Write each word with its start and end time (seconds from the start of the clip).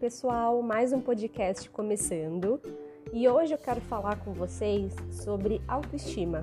pessoal, 0.00 0.62
mais 0.62 0.94
um 0.94 1.00
podcast 1.00 1.68
começando 1.68 2.58
e 3.12 3.28
hoje 3.28 3.52
eu 3.52 3.58
quero 3.58 3.82
falar 3.82 4.18
com 4.20 4.32
vocês 4.32 4.96
sobre 5.10 5.60
autoestima. 5.68 6.42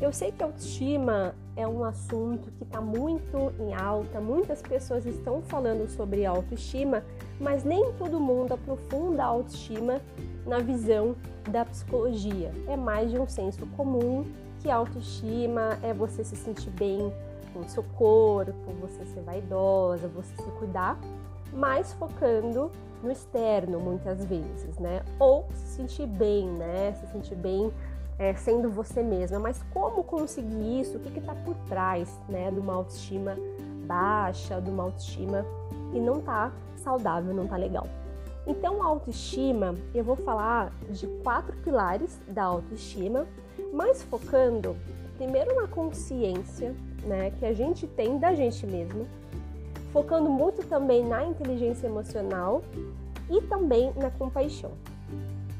Eu 0.00 0.12
sei 0.12 0.30
que 0.30 0.40
autoestima 0.40 1.34
é 1.56 1.66
um 1.66 1.82
assunto 1.82 2.48
que 2.52 2.62
está 2.62 2.80
muito 2.80 3.52
em 3.58 3.74
alta, 3.74 4.20
muitas 4.20 4.62
pessoas 4.62 5.04
estão 5.04 5.42
falando 5.42 5.88
sobre 5.88 6.24
autoestima, 6.24 7.02
mas 7.40 7.64
nem 7.64 7.92
todo 7.94 8.20
mundo 8.20 8.54
aprofunda 8.54 9.24
a 9.24 9.26
autoestima 9.26 10.00
na 10.46 10.60
visão 10.60 11.16
da 11.50 11.64
psicologia. 11.64 12.52
É 12.68 12.76
mais 12.76 13.10
de 13.10 13.18
um 13.18 13.26
senso 13.26 13.66
comum 13.76 14.24
que 14.62 14.70
autoestima 14.70 15.76
é 15.82 15.92
você 15.92 16.22
se 16.22 16.36
sentir 16.36 16.70
bem 16.70 17.12
com 17.52 17.60
o 17.60 17.68
seu 17.68 17.82
corpo, 17.82 18.52
você 18.80 19.04
ser 19.06 19.22
vaidosa, 19.22 20.06
você 20.06 20.36
se 20.36 20.50
cuidar 20.52 20.96
mas 21.52 21.92
focando 21.94 22.70
no 23.02 23.10
externo 23.10 23.78
muitas 23.78 24.24
vezes, 24.24 24.78
né? 24.78 25.02
Ou 25.18 25.46
se 25.52 25.76
sentir 25.76 26.06
bem, 26.06 26.48
né? 26.48 26.92
Se 26.94 27.06
sentir 27.12 27.36
bem 27.36 27.72
é, 28.18 28.34
sendo 28.34 28.70
você 28.70 29.02
mesma. 29.02 29.38
Mas 29.38 29.62
como 29.72 30.02
conseguir 30.04 30.80
isso? 30.80 30.96
O 30.96 31.00
que 31.00 31.18
está 31.18 31.34
por 31.34 31.54
trás, 31.68 32.08
né? 32.28 32.50
De 32.50 32.58
uma 32.58 32.74
autoestima 32.74 33.36
baixa, 33.86 34.60
de 34.60 34.70
uma 34.70 34.84
autoestima 34.84 35.44
que 35.92 36.00
não 36.00 36.20
tá 36.20 36.52
saudável, 36.76 37.34
não 37.34 37.46
tá 37.46 37.56
legal. 37.56 37.86
Então, 38.46 38.82
autoestima, 38.82 39.74
eu 39.92 40.04
vou 40.04 40.14
falar 40.14 40.72
de 40.88 41.06
quatro 41.24 41.56
pilares 41.58 42.20
da 42.28 42.44
autoestima, 42.44 43.26
mas 43.72 44.02
focando 44.04 44.76
primeiro 45.16 45.54
na 45.56 45.66
consciência, 45.66 46.74
né, 47.04 47.32
que 47.38 47.44
a 47.44 47.52
gente 47.52 47.86
tem 47.86 48.18
da 48.18 48.34
gente 48.34 48.64
mesmo, 48.66 49.06
focando 49.96 50.28
muito 50.28 50.62
também 50.66 51.02
na 51.02 51.24
inteligência 51.24 51.86
emocional 51.86 52.60
e 53.30 53.40
também 53.40 53.94
na 53.96 54.10
compaixão. 54.10 54.72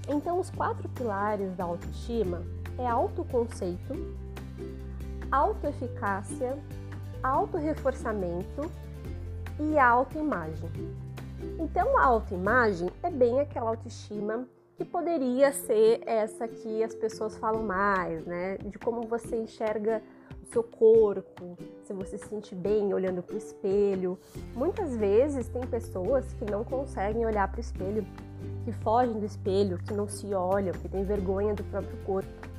Então, 0.06 0.38
os 0.38 0.50
quatro 0.50 0.86
pilares 0.90 1.54
da 1.54 1.64
autoestima 1.64 2.42
é 2.76 2.86
autoconceito, 2.86 3.94
autoeficácia, 5.32 6.58
autorreforçamento 7.22 8.70
e 9.58 9.78
autoimagem. 9.78 10.68
Então, 11.58 11.96
a 11.96 12.04
autoimagem 12.04 12.90
é 13.02 13.10
bem 13.10 13.40
aquela 13.40 13.70
autoestima 13.70 14.46
que 14.76 14.84
poderia 14.84 15.50
ser 15.50 16.02
essa 16.04 16.46
que 16.46 16.84
as 16.84 16.94
pessoas 16.94 17.38
falam 17.38 17.62
mais, 17.62 18.22
né? 18.26 18.58
De 18.58 18.78
como 18.78 19.00
você 19.06 19.34
enxerga 19.34 20.02
seu 20.46 20.62
corpo, 20.62 21.56
se 21.82 21.92
você 21.92 22.18
se 22.18 22.28
sente 22.28 22.54
bem 22.54 22.92
olhando 22.92 23.22
para 23.22 23.34
o 23.34 23.38
espelho. 23.38 24.18
Muitas 24.54 24.96
vezes 24.96 25.48
tem 25.48 25.62
pessoas 25.62 26.32
que 26.34 26.50
não 26.50 26.64
conseguem 26.64 27.24
olhar 27.26 27.48
para 27.48 27.58
o 27.58 27.60
espelho, 27.60 28.06
que 28.64 28.72
fogem 28.72 29.18
do 29.18 29.26
espelho, 29.26 29.78
que 29.78 29.92
não 29.92 30.08
se 30.08 30.32
olham, 30.34 30.72
que 30.72 30.88
têm 30.88 31.04
vergonha 31.04 31.54
do 31.54 31.64
próprio 31.64 31.96
corpo. 32.04 32.56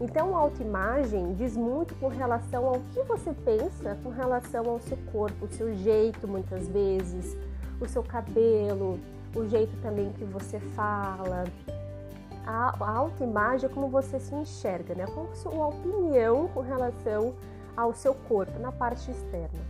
Então, 0.00 0.34
a 0.36 0.40
autoimagem 0.40 1.34
diz 1.34 1.56
muito 1.56 1.94
com 1.96 2.08
relação 2.08 2.66
ao 2.66 2.80
que 2.92 3.02
você 3.02 3.32
pensa 3.44 3.96
com 4.02 4.08
relação 4.08 4.68
ao 4.68 4.80
seu 4.80 4.96
corpo, 5.12 5.44
o 5.44 5.48
seu 5.48 5.74
jeito, 5.74 6.26
muitas 6.26 6.66
vezes, 6.68 7.36
o 7.80 7.86
seu 7.86 8.02
cabelo, 8.02 8.98
o 9.34 9.46
jeito 9.46 9.76
também 9.82 10.10
que 10.12 10.24
você 10.24 10.58
fala, 10.58 11.44
a, 12.46 12.72
autoimagem 12.78 13.68
é 13.68 13.72
como 13.72 13.88
você 13.88 14.20
se 14.20 14.34
enxerga, 14.34 14.94
né? 14.94 15.06
Qual 15.12 15.28
a 15.30 15.34
sua 15.34 15.66
opinião 15.66 16.48
com 16.48 16.60
relação 16.60 17.34
ao 17.76 17.92
seu 17.92 18.14
corpo 18.14 18.58
na 18.58 18.72
parte 18.72 19.10
externa. 19.10 19.60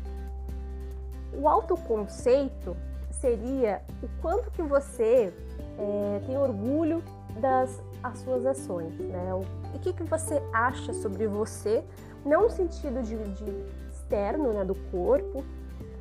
O 1.32 1.48
autoconceito 1.48 2.76
seria 3.10 3.82
o 4.02 4.08
quanto 4.20 4.50
que 4.50 4.62
você 4.62 5.32
é, 5.78 6.20
tem 6.26 6.36
orgulho 6.36 7.02
das 7.40 7.82
as 8.02 8.18
suas 8.18 8.46
ações, 8.46 8.96
né? 8.98 9.34
O, 9.34 9.40
o 9.74 9.78
que, 9.80 9.92
que 9.92 10.04
você 10.04 10.40
acha 10.52 10.92
sobre 10.92 11.26
você, 11.26 11.82
não 12.24 12.42
no 12.42 12.50
sentido 12.50 13.02
de, 13.02 13.16
de 13.16 13.64
externo, 13.90 14.52
né, 14.52 14.64
do 14.64 14.74
corpo, 14.90 15.44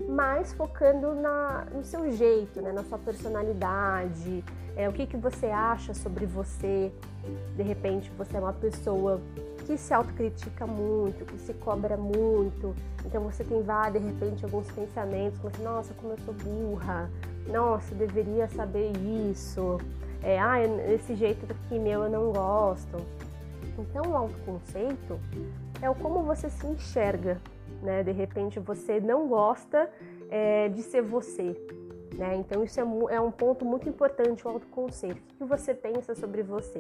mas 0.08 0.54
focando 0.54 1.16
na, 1.16 1.66
no 1.74 1.84
seu 1.84 2.12
jeito, 2.12 2.62
né, 2.62 2.72
na 2.72 2.84
sua 2.84 3.00
personalidade, 3.00 4.44
é, 4.76 4.90
o 4.90 4.94
que, 4.94 5.06
que 5.08 5.18
você 5.18 5.48
acha 5.48 5.94
sobre 5.94 6.26
você. 6.26 6.92
De 7.56 7.64
repente 7.64 8.12
você 8.18 8.38
é 8.38 8.40
uma 8.40 8.54
pessoa 8.54 9.20
que 9.66 9.78
se 9.78 9.94
autocritica 9.94 10.68
muito, 10.68 11.26
que 11.26 11.40
se 11.40 11.54
cobra 11.56 11.98
muito, 11.98 12.76
então 13.04 13.24
você 13.24 13.44
tem 13.44 13.64
vários, 13.64 14.04
de 14.04 14.12
repente, 14.12 14.46
alguns 14.46 14.70
pensamentos 14.70 15.40
como 15.40 15.50
assim, 15.54 15.64
nossa, 15.64 15.94
como 15.96 16.14
eu 16.14 16.18
sou 16.20 16.34
burra, 16.34 17.10
nossa, 17.48 17.94
eu 17.94 17.98
deveria 17.98 18.48
saber 18.48 18.92
isso, 19.32 19.80
é, 20.22 20.40
ah, 20.40 20.62
esse 20.94 21.16
jeito 21.16 21.46
aqui 21.52 21.80
meu 21.80 22.04
eu 22.04 22.10
não 22.10 22.32
gosto. 22.32 22.98
Então 23.78 24.12
o 24.12 24.16
autoconceito 24.16 25.20
é 25.82 25.90
o 25.90 25.96
como 25.96 26.24
você 26.24 26.50
se 26.50 26.66
enxerga, 26.66 27.40
né? 27.82 28.04
De 28.04 28.12
repente 28.12 28.60
você 28.60 29.00
não 29.00 29.28
gosta 29.28 29.90
é, 30.30 30.70
de 30.70 30.82
ser 30.82 31.02
você, 31.02 31.56
né? 32.18 32.36
Então 32.36 32.64
isso 32.64 32.80
é, 32.80 32.84
é, 33.16 33.22
um 33.22 33.32
ponto 33.32 33.66
muito 33.66 33.88
importante, 33.88 34.46
o 34.46 34.50
autoconceito. 34.50 35.22
O 35.34 35.38
que 35.38 35.44
você 35.44 35.74
pensa 35.74 36.16
sobre 36.16 36.42
você? 36.44 36.80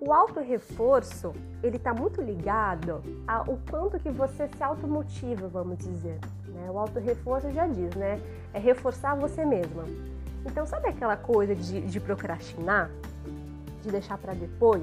O 0.00 0.12
auto-reforço, 0.12 1.32
ele 1.62 1.76
está 1.76 1.94
muito 1.94 2.20
ligado 2.20 3.02
ao 3.26 3.56
quanto 3.70 4.00
que 4.00 4.10
você 4.10 4.48
se 4.48 4.62
automotiva, 4.62 5.46
vamos 5.46 5.78
dizer. 5.78 6.18
Né? 6.48 6.68
O 6.70 6.78
auto-reforço 6.78 7.52
já 7.52 7.68
diz, 7.68 7.94
né? 7.94 8.20
É 8.52 8.58
reforçar 8.58 9.14
você 9.14 9.44
mesma. 9.44 9.84
Então, 10.44 10.66
sabe 10.66 10.88
aquela 10.88 11.16
coisa 11.16 11.54
de, 11.54 11.82
de 11.82 12.00
procrastinar? 12.00 12.90
De 13.82 13.92
deixar 13.92 14.18
para 14.18 14.34
depois? 14.34 14.82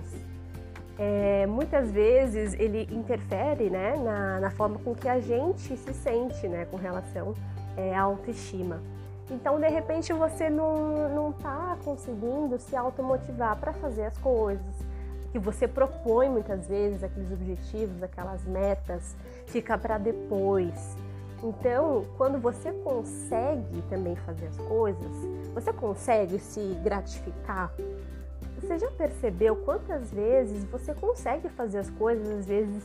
É, 0.97 1.45
muitas 1.47 1.91
vezes 1.91 2.53
ele 2.53 2.87
interfere 2.91 3.69
né, 3.69 3.95
na, 3.95 4.39
na, 4.41 4.51
forma 4.51 4.79
com 4.79 4.93
que 4.93 5.07
a 5.07 5.19
gente 5.19 5.77
se 5.77 5.93
sente 5.93 6.45
né, 6.45 6.65
com 6.65 6.75
relação 6.75 7.33
é, 7.78 7.96
à 7.96 8.02
autoestima. 8.02 8.81
Então, 9.30 9.59
de 9.59 9.68
repente, 9.68 10.12
você 10.12 10.50
não 10.50 11.31
está 11.31 11.78
conseguindo 11.84 12.57
se 12.57 12.75
automotivar 12.75 13.56
para 13.57 13.74
fazer 13.74 14.06
as 14.06 14.18
coisas 14.18 14.90
que 15.31 15.40
você 15.40 15.68
propõe 15.68 16.30
muitas 16.30 16.68
vezes, 16.68 17.03
aqueles 17.03 17.31
objetivos, 17.31 18.02
aquelas 18.02 18.44
metas, 18.46 19.16
fica 19.46 19.78
para 19.78 19.97
depois. 19.97 20.97
Então, 21.44 22.06
quando 22.18 22.40
você 22.40 22.72
consegue 22.72 23.81
também 23.90 24.16
fazer 24.16 24.47
as 24.47 24.57
coisas, 24.57 25.12
você 25.53 25.72
consegue 25.72 26.40
se 26.40 26.59
gratificar. 26.84 27.72
Você 28.59 28.78
já 28.78 28.91
percebeu 28.91 29.56
quantas 29.56 30.12
vezes 30.12 30.66
você 30.66 30.94
consegue 30.94 31.47
fazer 31.50 31.78
as 31.78 31.90
coisas, 31.91 32.28
às 32.40 32.46
vezes 32.46 32.84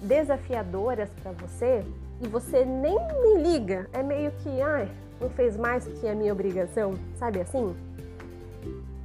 desafiadoras 0.00 1.08
para 1.22 1.32
você, 1.32 1.84
e 2.20 2.28
você 2.28 2.64
nem 2.64 2.96
me 3.22 3.42
liga? 3.42 3.88
É 3.92 4.02
meio 4.02 4.30
que, 4.42 4.60
ai, 4.60 4.88
não 5.20 5.30
fez 5.30 5.56
mais 5.56 5.86
que 5.86 6.06
a 6.06 6.14
minha 6.14 6.32
obrigação, 6.32 6.94
sabe 7.16 7.40
assim? 7.40 7.74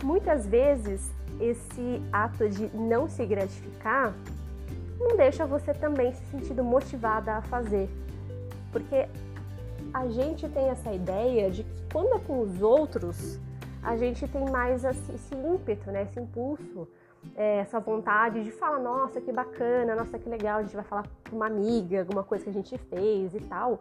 Muitas 0.03 0.45
vezes 0.45 1.11
esse 1.39 2.01
ato 2.11 2.49
de 2.49 2.69
não 2.75 3.07
se 3.07 3.25
gratificar 3.25 4.13
não 4.99 5.17
deixa 5.17 5.45
você 5.45 5.73
também 5.73 6.13
se 6.13 6.25
sentindo 6.27 6.63
motivada 6.63 7.33
a 7.33 7.41
fazer. 7.41 7.89
Porque 8.71 9.07
a 9.93 10.07
gente 10.07 10.47
tem 10.49 10.69
essa 10.69 10.91
ideia 10.91 11.51
de 11.51 11.63
que 11.63 11.81
quando 11.91 12.15
é 12.15 12.19
com 12.19 12.41
os 12.41 12.61
outros, 12.61 13.39
a 13.81 13.97
gente 13.97 14.27
tem 14.27 14.49
mais 14.49 14.83
esse 14.83 15.35
ímpeto, 15.35 15.91
né? 15.91 16.03
esse 16.03 16.19
impulso, 16.19 16.87
é, 17.35 17.57
essa 17.59 17.79
vontade 17.79 18.43
de 18.43 18.51
falar, 18.51 18.79
nossa, 18.79 19.19
que 19.19 19.31
bacana, 19.31 19.95
nossa, 19.95 20.19
que 20.19 20.29
legal, 20.29 20.59
a 20.59 20.63
gente 20.63 20.75
vai 20.75 20.85
falar 20.85 21.05
com 21.29 21.35
uma 21.35 21.47
amiga, 21.47 21.99
alguma 21.99 22.23
coisa 22.23 22.43
que 22.43 22.49
a 22.49 22.53
gente 22.53 22.77
fez 22.77 23.33
e 23.33 23.39
tal. 23.41 23.79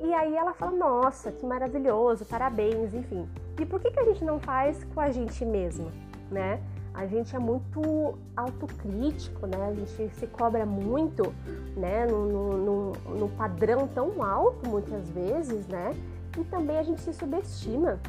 E 0.00 0.12
aí 0.12 0.34
ela 0.34 0.52
fala, 0.52 0.72
nossa, 0.72 1.30
que 1.30 1.46
maravilhoso, 1.46 2.24
parabéns, 2.24 2.92
enfim. 2.92 3.28
E 3.58 3.64
por 3.64 3.80
que, 3.80 3.90
que 3.90 4.00
a 4.00 4.04
gente 4.04 4.24
não 4.24 4.40
faz 4.40 4.84
com 4.92 5.00
a 5.00 5.10
gente 5.10 5.44
mesmo, 5.44 5.90
né? 6.30 6.60
A 6.92 7.06
gente 7.06 7.34
é 7.34 7.38
muito 7.38 8.16
autocrítico, 8.36 9.46
né? 9.46 9.68
A 9.68 9.74
gente 9.74 10.14
se 10.14 10.26
cobra 10.28 10.64
muito, 10.64 11.34
né? 11.76 12.06
No, 12.06 12.92
no 12.92 13.28
padrão 13.30 13.88
tão 13.88 14.22
alto, 14.22 14.68
muitas 14.68 15.10
vezes, 15.10 15.66
né? 15.66 15.92
E 16.38 16.44
também 16.44 16.78
a 16.78 16.82
gente 16.82 17.00
se 17.00 17.12
subestima. 17.12 18.00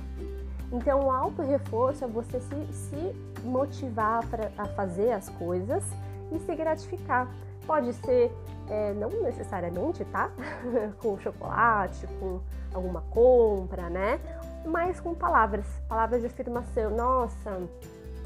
Então, 0.72 1.06
o 1.06 1.12
auto-reforço 1.12 2.04
é 2.04 2.08
você 2.08 2.40
se, 2.40 2.74
se 2.74 3.16
motivar 3.44 4.26
pra, 4.28 4.52
a 4.58 4.66
fazer 4.66 5.12
as 5.12 5.30
coisas 5.30 5.84
e 6.32 6.40
se 6.40 6.56
gratificar. 6.56 7.30
Pode 7.66 7.94
ser 7.94 8.32
é, 8.70 8.94
não 8.94 9.10
necessariamente, 9.22 10.04
tá? 10.06 10.30
com 11.02 11.18
chocolate, 11.20 12.08
com 12.20 12.40
alguma 12.74 13.02
compra, 13.10 13.90
né? 13.90 14.20
Mas 14.66 15.00
com 15.00 15.14
palavras, 15.14 15.66
palavras 15.88 16.22
de 16.22 16.28
afirmação. 16.28 16.92
Nossa, 16.92 17.62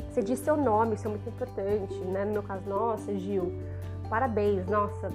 você 0.10 0.22
disse 0.22 0.44
seu 0.44 0.58
nome, 0.58 0.96
isso 0.96 1.08
é 1.08 1.10
muito 1.10 1.30
importante, 1.30 1.94
né? 2.06 2.26
No 2.26 2.34
meu 2.34 2.44
caso, 2.44 2.68
nossa, 2.68 3.14
Gil, 3.16 3.54
parabéns, 4.10 4.66
nossa, 4.68 5.10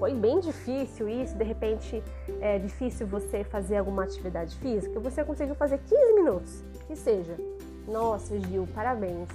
foi 0.00 0.14
bem 0.14 0.40
difícil 0.40 1.06
isso, 1.10 1.36
de 1.36 1.44
repente 1.44 2.02
é 2.40 2.58
difícil 2.58 3.06
você 3.06 3.44
fazer 3.44 3.76
alguma 3.76 4.04
atividade 4.04 4.56
física, 4.56 4.98
você 4.98 5.22
conseguiu 5.22 5.54
fazer 5.54 5.78
15 5.78 6.14
minutos, 6.14 6.64
que 6.86 6.96
seja. 6.96 7.36
Nossa, 7.86 8.40
Gil, 8.40 8.66
parabéns. 8.74 9.28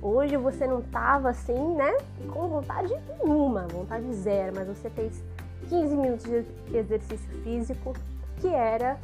Hoje 0.00 0.36
você 0.36 0.68
não 0.68 0.80
tava 0.82 1.30
assim, 1.30 1.74
né, 1.74 1.96
com 2.32 2.46
vontade 2.46 2.94
nenhuma, 3.18 3.66
vontade 3.66 4.12
zero, 4.14 4.52
mas 4.54 4.68
você 4.68 4.88
fez 4.88 5.20
15 5.68 5.96
minutos 5.96 6.24
de 6.24 6.76
exercício 6.76 7.42
físico, 7.42 7.92
que 8.40 8.46
era 8.46 9.00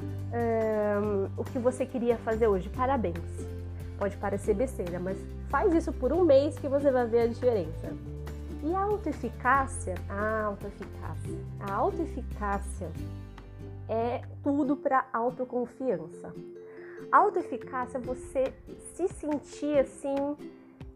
o 1.36 1.42
que 1.42 1.58
você 1.58 1.84
queria 1.84 2.18
fazer 2.18 2.46
hoje. 2.46 2.68
Parabéns. 2.68 3.16
Pode 3.98 4.16
parecer 4.16 4.54
besteira, 4.54 5.00
mas 5.00 5.18
faz 5.48 5.74
isso 5.74 5.92
por 5.92 6.12
um 6.12 6.24
mês 6.24 6.56
que 6.56 6.68
você 6.68 6.90
vai 6.90 7.06
ver 7.06 7.22
a 7.22 7.26
diferença. 7.26 7.92
E 8.62 8.74
a 8.74 8.80
autoeficácia, 8.82 9.94
a 10.08 10.44
autoeficácia, 10.44 11.38
a 11.60 11.72
autoeficácia 11.72 12.90
é 13.88 14.20
tudo 14.42 14.76
para 14.76 15.06
autoconfiança. 15.12 16.34
Autoeficácia 17.10 17.98
é 17.98 18.00
você 18.00 18.52
se 18.94 19.08
sentir 19.08 19.78
assim 19.78 20.36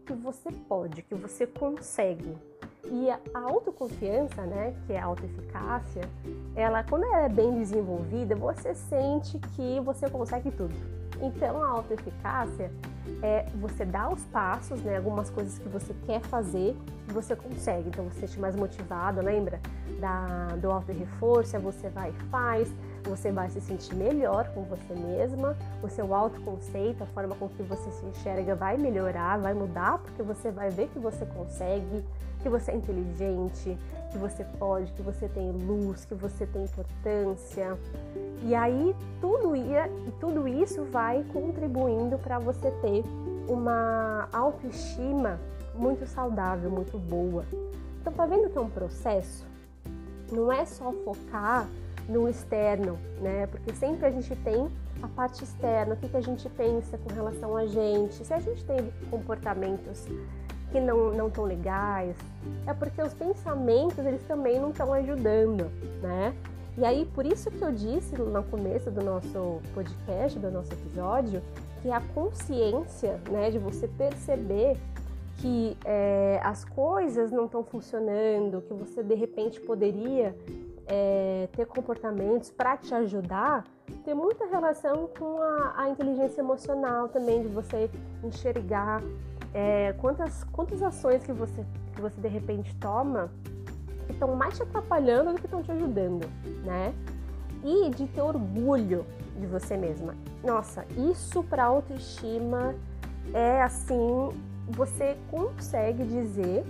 que 0.05 0.13
você 0.13 0.51
pode, 0.51 1.01
que 1.01 1.15
você 1.15 1.47
consegue. 1.47 2.37
E 2.85 3.09
a 3.09 3.19
autoconfiança, 3.33 4.43
né, 4.43 4.75
que 4.85 4.93
é 4.93 4.99
a 4.99 5.05
autoeficácia, 5.05 6.03
ela 6.55 6.83
quando 6.83 7.03
ela 7.05 7.23
é 7.23 7.29
bem 7.29 7.57
desenvolvida, 7.57 8.35
você 8.35 8.75
sente 8.75 9.39
que 9.55 9.79
você 9.79 10.07
consegue 10.07 10.51
tudo. 10.51 10.94
Então 11.21 11.63
a 11.63 11.69
autoeficácia 11.69 12.71
é 13.21 13.45
você 13.55 13.85
dar 13.85 14.11
os 14.11 14.23
passos, 14.25 14.81
né, 14.81 14.97
algumas 14.97 15.29
coisas 15.29 15.57
que 15.57 15.69
você 15.69 15.93
quer 16.05 16.21
fazer 16.21 16.75
e 17.07 17.13
você 17.13 17.35
consegue. 17.35 17.89
Então 17.89 18.05
você 18.05 18.27
se 18.27 18.39
mais 18.39 18.55
motivado, 18.55 19.21
lembra? 19.21 19.59
Da, 19.99 20.55
do 20.57 20.71
auto 20.71 20.91
reforço, 20.91 21.55
é 21.55 21.59
você 21.59 21.89
vai 21.89 22.09
e 22.09 22.23
faz, 22.29 22.69
você 23.09 23.31
vai 23.31 23.49
se 23.49 23.61
sentir 23.61 23.95
melhor 23.95 24.49
com 24.53 24.63
você 24.63 24.93
mesma, 24.93 25.55
o 25.83 25.89
seu 25.89 26.13
autoconceito, 26.13 27.03
a 27.03 27.07
forma 27.07 27.35
com 27.35 27.47
que 27.49 27.63
você 27.63 27.89
se 27.91 28.05
enxerga 28.05 28.55
vai 28.55 28.77
melhorar, 28.77 29.39
vai 29.39 29.53
mudar, 29.53 29.99
porque 29.99 30.21
você 30.23 30.51
vai 30.51 30.69
ver 30.69 30.87
que 30.89 30.99
você 30.99 31.25
consegue, 31.25 32.03
que 32.41 32.49
você 32.49 32.71
é 32.71 32.75
inteligente, 32.75 33.77
que 34.11 34.17
você 34.17 34.43
pode, 34.57 34.91
que 34.93 35.01
você 35.01 35.27
tem 35.27 35.51
luz, 35.51 36.05
que 36.05 36.15
você 36.15 36.45
tem 36.45 36.63
importância. 36.63 37.77
E 38.43 38.53
aí 38.55 38.95
tudo 39.19 39.55
ia 39.55 39.89
tudo 40.19 40.47
isso 40.47 40.83
vai 40.85 41.23
contribuindo 41.33 42.17
para 42.17 42.39
você 42.39 42.71
ter 42.81 43.03
uma 43.47 44.27
autoestima 44.31 45.39
muito 45.75 46.05
saudável, 46.07 46.69
muito 46.69 46.97
boa. 46.97 47.45
Então 47.99 48.13
tá 48.13 48.25
vendo 48.25 48.49
que 48.49 48.57
é 48.57 48.61
um 48.61 48.69
processo? 48.69 49.45
Não 50.31 50.51
é 50.51 50.65
só 50.65 50.91
focar 51.03 51.67
no 52.07 52.29
externo, 52.29 52.97
né? 53.21 53.47
Porque 53.47 53.73
sempre 53.73 54.05
a 54.05 54.11
gente 54.11 54.35
tem 54.37 54.69
a 55.01 55.07
parte 55.07 55.43
externa, 55.43 55.93
o 55.93 55.97
que, 55.97 56.07
que 56.07 56.17
a 56.17 56.21
gente 56.21 56.47
pensa 56.49 56.97
com 56.97 57.13
relação 57.13 57.55
a 57.57 57.65
gente. 57.65 58.25
Se 58.25 58.33
a 58.33 58.39
gente 58.39 58.63
tem 58.65 58.91
comportamentos 59.09 60.05
que 60.71 60.79
não 60.79 61.11
não 61.13 61.29
tão 61.29 61.43
legais, 61.45 62.15
é 62.65 62.73
porque 62.73 63.01
os 63.01 63.13
pensamentos 63.13 63.99
eles 63.99 64.23
também 64.23 64.59
não 64.59 64.71
estão 64.71 64.91
ajudando, 64.93 65.71
né? 66.01 66.33
E 66.77 66.83
aí 66.83 67.05
por 67.13 67.25
isso 67.25 67.49
que 67.49 67.61
eu 67.61 67.71
disse 67.71 68.17
no 68.17 68.43
começo 68.43 68.91
do 68.91 69.03
nosso 69.03 69.61
podcast, 69.73 70.37
do 70.37 70.51
nosso 70.51 70.73
episódio, 70.73 71.41
que 71.81 71.91
a 71.91 72.01
consciência, 72.01 73.19
né, 73.29 73.49
de 73.51 73.59
você 73.59 73.87
perceber 73.87 74.77
que 75.37 75.77
é, 75.85 76.39
as 76.43 76.65
coisas 76.65 77.31
não 77.31 77.45
estão 77.45 77.63
funcionando, 77.63 78.61
que 78.61 78.73
você 78.73 79.03
de 79.03 79.15
repente 79.15 79.59
poderia 79.61 80.35
é, 80.87 81.49
ter 81.53 81.65
comportamentos 81.65 82.49
para 82.49 82.77
te 82.77 82.93
ajudar, 82.93 83.63
tem 84.03 84.13
muita 84.13 84.45
relação 84.45 85.09
com 85.17 85.41
a, 85.41 85.73
a, 85.77 85.89
inteligência 85.89 86.41
emocional 86.41 87.09
também, 87.09 87.41
de 87.41 87.47
você 87.47 87.89
enxergar 88.23 89.01
é, 89.53 89.93
quantas, 89.93 90.43
quantas 90.45 90.81
ações 90.81 91.23
que 91.23 91.31
você, 91.31 91.65
que 91.93 92.01
você 92.01 92.19
de 92.19 92.27
repente 92.27 92.75
toma 92.75 93.31
que 94.05 94.13
estão 94.13 94.35
mais 94.35 94.55
te 94.55 94.63
atrapalhando 94.63 95.33
do 95.33 95.39
que 95.39 95.45
estão 95.45 95.63
te 95.63 95.71
ajudando, 95.71 96.27
né? 96.63 96.93
E 97.63 97.89
de 97.89 98.05
ter 98.07 98.21
orgulho 98.21 99.05
de 99.39 99.47
você 99.47 99.75
mesma. 99.75 100.13
Nossa, 100.43 100.85
isso 101.11 101.43
para 101.43 101.63
autoestima 101.63 102.75
é 103.33 103.61
assim, 103.63 104.29
você 104.69 105.17
consegue 105.31 106.03
dizer 106.03 106.63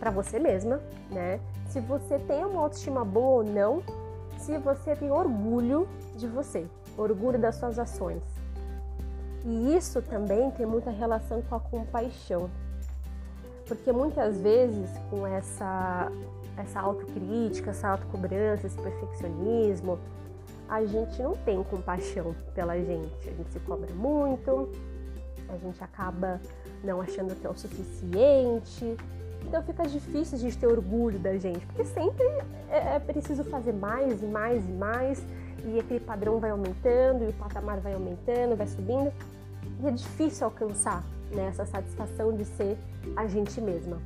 para 0.00 0.10
você 0.10 0.40
mesma, 0.40 0.80
né? 1.10 1.38
Se 1.72 1.80
você 1.80 2.18
tem 2.18 2.44
uma 2.44 2.60
autoestima 2.60 3.02
boa 3.02 3.42
ou 3.42 3.44
não, 3.44 3.82
se 4.36 4.58
você 4.58 4.94
tem 4.94 5.10
orgulho 5.10 5.88
de 6.16 6.28
você, 6.28 6.66
orgulho 6.98 7.38
das 7.38 7.54
suas 7.54 7.78
ações. 7.78 8.22
E 9.42 9.74
isso 9.74 10.02
também 10.02 10.50
tem 10.50 10.66
muita 10.66 10.90
relação 10.90 11.40
com 11.40 11.54
a 11.54 11.60
compaixão. 11.60 12.50
Porque 13.66 13.90
muitas 13.90 14.38
vezes 14.38 14.90
com 15.08 15.26
essa 15.26 16.12
essa 16.58 16.78
autocrítica, 16.78 17.70
essa 17.70 17.88
autocobrança, 17.88 18.66
esse 18.66 18.76
perfeccionismo, 18.76 19.98
a 20.68 20.84
gente 20.84 21.22
não 21.22 21.32
tem 21.32 21.64
compaixão 21.64 22.34
pela 22.54 22.76
gente. 22.78 23.30
A 23.30 23.32
gente 23.32 23.50
se 23.50 23.60
cobra 23.60 23.90
muito, 23.94 24.68
a 25.48 25.56
gente 25.56 25.82
acaba 25.82 26.38
não 26.84 27.00
achando 27.00 27.34
que 27.34 27.46
é 27.46 27.48
o 27.48 27.56
suficiente, 27.56 28.94
então 29.46 29.62
fica 29.62 29.86
difícil 29.86 30.38
a 30.38 30.40
gente 30.40 30.56
ter 30.56 30.66
orgulho 30.66 31.18
da 31.18 31.36
gente, 31.36 31.64
porque 31.66 31.84
sempre 31.84 32.24
é, 32.70 32.96
é 32.96 32.98
preciso 32.98 33.44
fazer 33.44 33.72
mais 33.72 34.22
e 34.22 34.26
mais 34.26 34.68
e 34.68 34.72
mais, 34.72 35.24
e 35.64 35.78
aquele 35.78 36.00
padrão 36.00 36.38
vai 36.38 36.50
aumentando, 36.50 37.24
e 37.24 37.28
o 37.28 37.32
patamar 37.34 37.80
vai 37.80 37.94
aumentando, 37.94 38.56
vai 38.56 38.66
subindo, 38.66 39.12
e 39.80 39.86
é 39.86 39.90
difícil 39.90 40.46
alcançar 40.46 41.04
né, 41.30 41.46
essa 41.48 41.64
satisfação 41.66 42.34
de 42.36 42.44
ser 42.44 42.76
a 43.16 43.26
gente 43.26 43.60
mesma. 43.60 43.98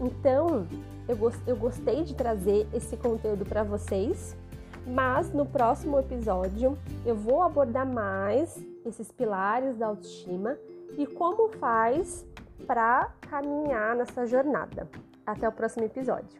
Então, 0.00 0.66
eu, 1.08 1.32
eu 1.46 1.56
gostei 1.56 2.02
de 2.02 2.14
trazer 2.14 2.66
esse 2.72 2.96
conteúdo 2.96 3.44
para 3.44 3.62
vocês, 3.62 4.36
mas 4.86 5.32
no 5.32 5.46
próximo 5.46 5.98
episódio 5.98 6.76
eu 7.06 7.14
vou 7.14 7.42
abordar 7.42 7.86
mais 7.86 8.58
esses 8.84 9.10
pilares 9.10 9.76
da 9.76 9.86
autoestima 9.86 10.58
e 10.98 11.06
como 11.06 11.48
faz 11.48 12.24
para 12.64 13.10
caminhar 13.30 13.94
nessa 13.96 14.26
jornada. 14.26 14.88
Até 15.26 15.48
o 15.48 15.52
próximo 15.52 15.84
episódio. 15.84 16.38